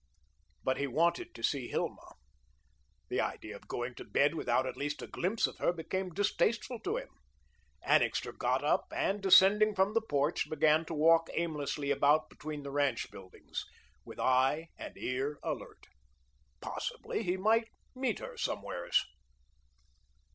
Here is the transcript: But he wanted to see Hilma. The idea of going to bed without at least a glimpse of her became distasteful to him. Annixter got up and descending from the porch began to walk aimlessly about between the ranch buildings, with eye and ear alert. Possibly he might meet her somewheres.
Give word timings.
But 0.63 0.77
he 0.77 0.87
wanted 0.87 1.35
to 1.35 1.43
see 1.43 1.67
Hilma. 1.67 2.15
The 3.09 3.21
idea 3.21 3.55
of 3.55 3.67
going 3.67 3.93
to 3.93 4.03
bed 4.03 4.33
without 4.33 4.65
at 4.65 4.75
least 4.75 5.03
a 5.03 5.07
glimpse 5.07 5.45
of 5.45 5.59
her 5.59 5.71
became 5.71 6.09
distasteful 6.09 6.79
to 6.79 6.97
him. 6.97 7.09
Annixter 7.83 8.31
got 8.31 8.63
up 8.63 8.87
and 8.91 9.21
descending 9.21 9.75
from 9.75 9.93
the 9.93 10.01
porch 10.01 10.49
began 10.49 10.85
to 10.85 10.95
walk 10.95 11.29
aimlessly 11.35 11.91
about 11.91 12.31
between 12.31 12.63
the 12.63 12.71
ranch 12.71 13.11
buildings, 13.11 13.63
with 14.03 14.19
eye 14.19 14.69
and 14.75 14.97
ear 14.97 15.37
alert. 15.43 15.85
Possibly 16.61 17.21
he 17.21 17.37
might 17.37 17.67
meet 17.95 18.17
her 18.17 18.37
somewheres. 18.37 19.05